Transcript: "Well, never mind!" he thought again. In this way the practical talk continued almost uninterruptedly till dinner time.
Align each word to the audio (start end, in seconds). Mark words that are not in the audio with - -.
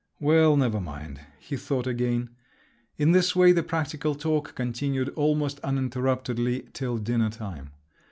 "Well, 0.19 0.57
never 0.57 0.81
mind!" 0.81 1.19
he 1.37 1.55
thought 1.55 1.85
again. 1.85 2.31
In 2.97 3.11
this 3.11 3.35
way 3.35 3.51
the 3.51 3.61
practical 3.61 4.15
talk 4.15 4.55
continued 4.55 5.09
almost 5.09 5.59
uninterruptedly 5.63 6.69
till 6.73 6.97
dinner 6.97 7.29
time. 7.29 7.69